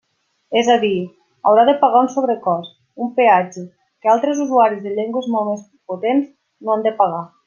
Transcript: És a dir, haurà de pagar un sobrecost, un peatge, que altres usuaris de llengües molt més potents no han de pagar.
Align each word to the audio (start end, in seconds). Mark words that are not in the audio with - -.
És 0.59 0.69
a 0.75 0.77
dir, 0.83 0.93
haurà 1.49 1.65
de 1.69 1.75
pagar 1.83 1.99
un 2.05 2.09
sobrecost, 2.13 2.73
un 3.07 3.11
peatge, 3.19 3.65
que 4.03 4.13
altres 4.17 4.41
usuaris 4.47 4.83
de 4.87 4.95
llengües 4.97 5.29
molt 5.35 5.51
més 5.51 5.63
potents 5.93 6.29
no 6.69 6.75
han 6.77 6.87
de 6.89 6.99
pagar. 7.05 7.23